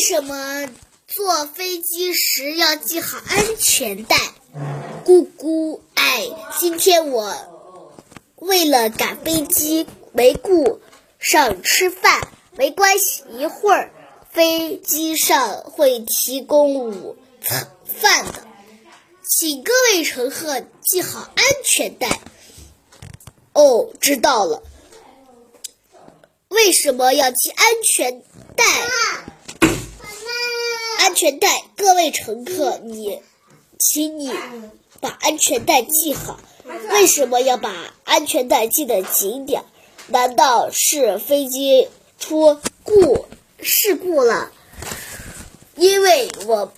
[0.00, 0.66] 为什么
[1.06, 4.16] 坐飞机时要系好安全带？
[5.04, 6.26] 咕咕，哎，
[6.58, 7.36] 今天我
[8.36, 10.80] 为了赶飞机没顾
[11.18, 12.26] 上吃饭，
[12.56, 13.92] 没关系，一会儿
[14.30, 18.46] 飞机上会提供午餐饭的，
[19.28, 22.20] 请各位乘客系好安全带。
[23.52, 24.62] 哦，知道了。
[26.48, 28.22] 为什么要系安全
[28.56, 28.64] 带？
[31.20, 33.20] 安全带，各位乘客，你，
[33.78, 34.32] 请你
[35.02, 36.40] 把安全带系好。
[36.92, 37.74] 为什么要把
[38.04, 39.62] 安全带系得紧点？
[40.06, 41.88] 难道是飞机
[42.18, 43.26] 出故
[43.60, 44.50] 事故了？
[45.76, 46.72] 因为我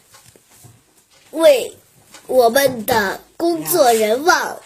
[1.31, 1.77] 为
[2.27, 4.59] 我们的工作人忘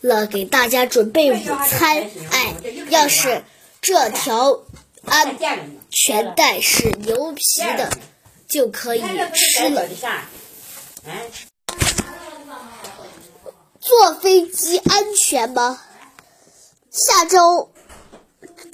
[0.00, 2.10] 了给大家准备午餐。
[2.30, 2.54] 哎，
[2.88, 3.44] 要是
[3.82, 4.60] 这条
[5.04, 5.36] 安
[5.90, 7.42] 全带是牛皮
[7.76, 7.90] 的。
[8.54, 9.02] 就可以
[9.34, 9.88] 吃了。
[13.80, 15.82] 坐飞机安全吗？
[16.88, 17.72] 下周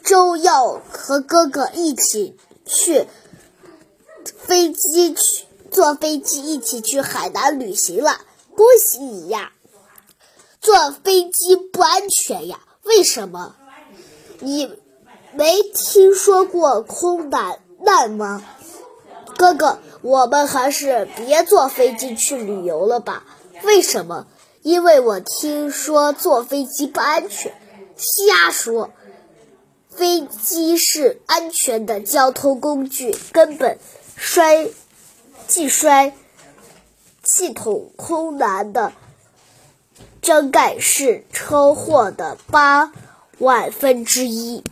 [0.05, 2.36] 周要和哥哥一起
[2.67, 3.06] 去
[4.36, 8.20] 飞机去坐飞机一起去海南旅行了，
[8.55, 9.53] 恭喜你呀！
[10.61, 12.61] 坐飞机不安全呀？
[12.83, 13.56] 为什么？
[14.41, 14.78] 你
[15.33, 18.45] 没听说过空难难吗？
[19.41, 23.24] 哥哥，我们还是别坐飞机去旅游了吧？
[23.62, 24.27] 为什么？
[24.60, 27.55] 因为我听说坐飞机不安全。
[27.96, 28.91] 瞎说！
[29.88, 33.78] 飞机是安全的交通工具，根本
[34.14, 34.68] 摔
[35.48, 36.14] 既摔
[37.24, 38.92] 系统空难的
[40.20, 42.92] 遮盖是车祸的八
[43.38, 44.62] 万分之一。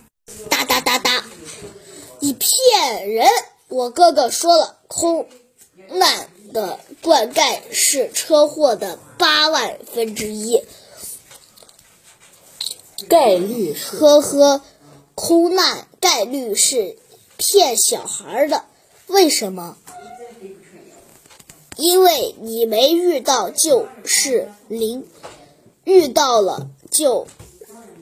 [0.50, 1.24] 哒哒哒哒！
[2.20, 3.26] 你骗人！
[3.68, 5.28] 我哥哥说了，空
[5.90, 10.64] 难的灌溉是车祸的八万分之一
[13.08, 13.74] 概率。
[13.74, 14.62] 呵呵，
[15.14, 16.96] 空难概率是
[17.36, 18.64] 骗小孩的。
[19.06, 19.76] 为什么？
[21.76, 25.06] 因为你没遇到就是零，
[25.84, 27.26] 遇到了就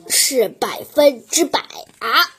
[0.07, 1.59] 是百分之百
[1.99, 2.31] 啊！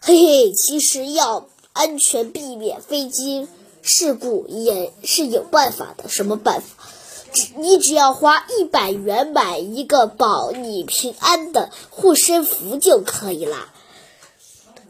[0.00, 1.48] 嘿嘿，其实要。
[1.72, 3.48] 安全避免飞机
[3.82, 6.08] 事故也是有办法的。
[6.08, 6.66] 什么办法？
[7.32, 13.72] 只你只要花一百元买一个保你平安的护身符就可以啦。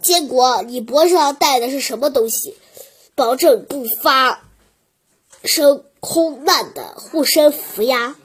[0.01, 2.57] 坚果，你脖子上戴的是什么东西？
[3.15, 4.43] 保证不发
[5.45, 8.17] 生空难的护身符呀。